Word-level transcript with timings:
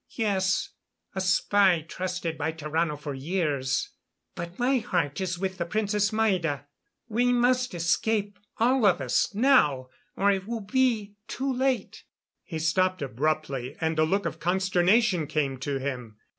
"Yes. 0.17 0.71
A 1.13 1.21
spy, 1.21 1.81
trusted 1.87 2.35
by 2.35 2.53
Tarrano 2.53 2.97
for 2.97 3.13
years 3.13 3.89
but 4.33 4.57
my 4.57 4.79
heart 4.79 5.21
is 5.21 5.37
with 5.37 5.59
the 5.59 5.65
Princess 5.67 6.11
Maida. 6.11 6.65
We 7.07 7.31
must 7.31 7.75
escape 7.75 8.39
all 8.57 8.87
of 8.87 8.99
us 8.99 9.31
now, 9.35 9.89
or 10.17 10.31
it 10.31 10.47
will 10.47 10.61
be 10.61 11.17
too 11.27 11.53
late." 11.53 12.03
He 12.43 12.57
stopped 12.57 13.03
abruptly, 13.03 13.77
and 13.79 13.99
a 13.99 14.03
look 14.03 14.25
of 14.25 14.39
consternation 14.39 15.27
came 15.27 15.59
to 15.59 15.77
him. 15.77 16.17